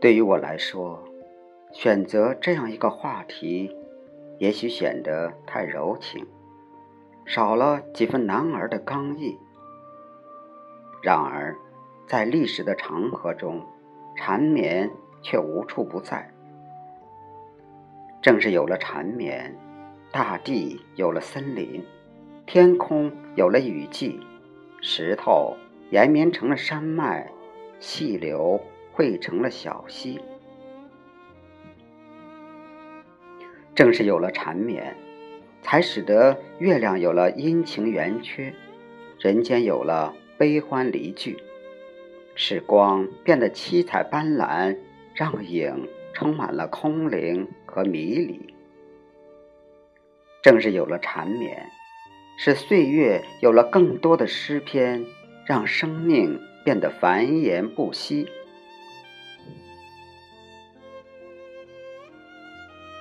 [0.00, 1.04] 对于我来说，
[1.72, 3.76] 选择这样一个话题，
[4.38, 6.26] 也许显得太柔情，
[7.26, 9.38] 少了几分男儿的刚毅。
[11.02, 11.54] 然而，
[12.08, 13.66] 在历史的长河中，
[14.16, 14.90] 缠绵
[15.22, 16.34] 却无处不在。
[18.22, 19.56] 正是有了缠绵，
[20.10, 21.84] 大地有了森林，
[22.46, 24.20] 天空有了雨季，
[24.80, 25.56] 石头
[25.90, 27.30] 延绵成了山脉，
[27.78, 28.60] 细流。
[28.92, 30.20] 汇成了小溪，
[33.74, 34.94] 正是有了缠绵，
[35.62, 38.52] 才使得月亮有了阴晴圆缺，
[39.18, 41.38] 人间有了悲欢离聚，
[42.34, 44.76] 使光变得七彩斑斓，
[45.14, 48.54] 让影充满了空灵和迷离。
[50.42, 51.70] 正是有了缠绵，
[52.38, 55.04] 使岁月有了更多的诗篇，
[55.46, 58.26] 让生命变得繁衍不息。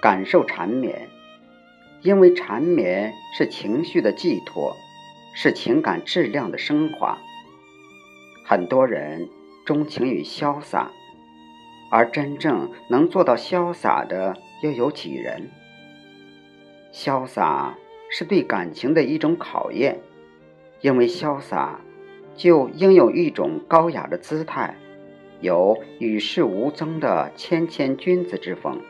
[0.01, 1.09] 感受缠绵，
[2.01, 4.75] 因为缠绵是情绪的寄托，
[5.33, 7.17] 是情感质量的升华。
[8.45, 9.29] 很多人
[9.65, 10.91] 钟情于潇洒，
[11.89, 15.49] 而真正能做到潇洒的又有几人？
[16.91, 17.75] 潇洒
[18.09, 19.99] 是对感情的一种考验，
[20.81, 21.79] 因为潇洒
[22.35, 24.75] 就应有一种高雅的姿态，
[25.41, 28.81] 有与世无争的谦谦君子之风。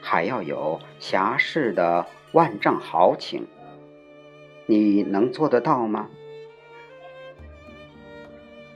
[0.00, 3.46] 还要有侠士的万丈豪情，
[4.66, 6.08] 你能做得到吗？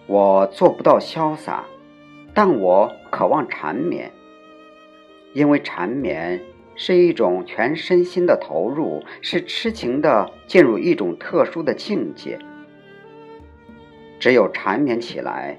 [0.08, 1.66] 我做不到潇洒，
[2.34, 4.10] 但我渴望缠绵，
[5.32, 6.40] 因为缠绵
[6.74, 12.38] 是一种全身心的投入，是痴情的进入一种特殊的境界。
[14.18, 15.58] 只有缠绵起来，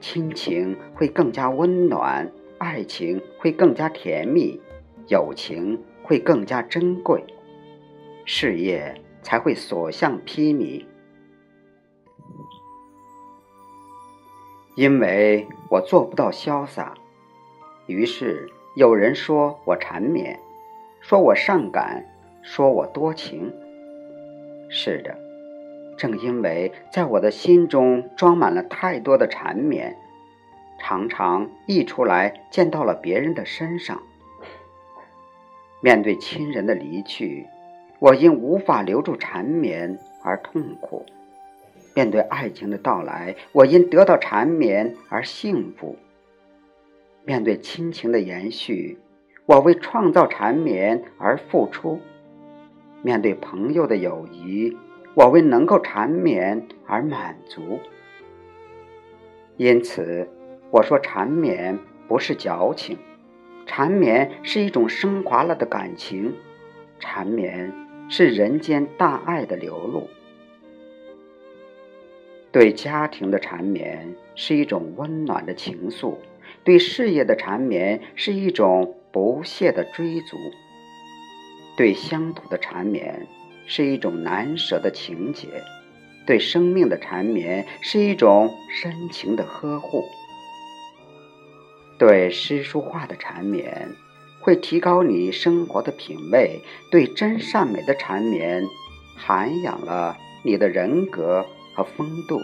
[0.00, 4.60] 亲情会更加温暖，爱情会更加甜蜜。
[5.08, 7.24] 友情会更加珍贵，
[8.24, 10.84] 事业才会所向披靡。
[14.76, 16.94] 因为我做不到潇洒，
[17.86, 20.40] 于是有人说我缠绵，
[21.00, 22.04] 说我善感，
[22.42, 23.54] 说我多情。
[24.68, 25.16] 是的，
[25.96, 29.96] 正因为在我的心中装满了太多的缠绵，
[30.80, 34.02] 常常溢出来，溅到了别人的身上。
[35.80, 37.46] 面对亲人的离去，
[38.00, 41.06] 我因无法留住缠绵而痛苦；
[41.94, 45.96] 面对爱情的到来，我因得到缠绵而幸福；
[47.24, 48.98] 面对亲情的延续，
[49.46, 51.98] 我为创造缠绵而付出；
[53.02, 54.76] 面对朋友的友谊，
[55.14, 57.80] 我为能够缠绵而满足。
[59.56, 60.28] 因此，
[60.70, 62.96] 我说缠绵不是矫情。
[63.66, 66.34] 缠绵是一种升华了的感情，
[66.98, 67.72] 缠绵
[68.08, 70.08] 是人间大爱的流露。
[72.52, 76.16] 对家庭的缠绵是一种温暖的情愫，
[76.64, 80.36] 对事业的缠绵是一种不懈的追逐，
[81.76, 83.26] 对乡土的缠绵
[83.66, 85.46] 是一种难舍的情结，
[86.26, 90.04] 对生命的缠绵是一种深情的呵护。
[91.98, 93.90] 对诗书画的缠绵，
[94.40, 98.64] 会提高你生活的品味；对真善美的缠绵，
[99.16, 102.40] 涵养了你的人格和风度。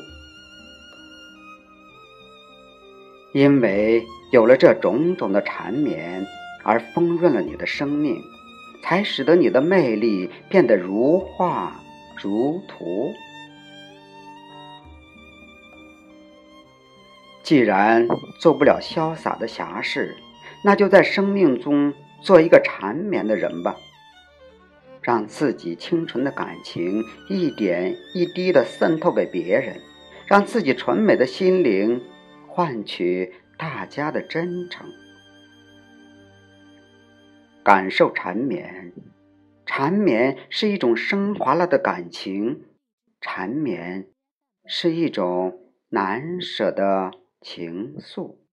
[3.32, 6.26] 因为有了这种种的缠绵，
[6.64, 8.22] 而丰润了你的生命，
[8.82, 11.80] 才使得你的魅力变得如画
[12.22, 13.12] 如图。
[17.42, 18.08] 既然
[18.40, 20.16] 做不了潇洒的侠士，
[20.64, 23.76] 那就在生命中做一个缠绵的人吧，
[25.06, 29.80] 让自己清纯的感情一点一滴的渗透给别人，
[30.26, 32.02] 让自己纯美的心灵
[32.48, 34.86] 换取大家的真诚，
[37.62, 38.92] 感受缠绵。
[39.64, 42.64] 缠绵是一种升华了的感情，
[43.20, 44.08] 缠绵
[44.66, 47.12] 是一种难舍的。
[47.42, 48.45] 情愫。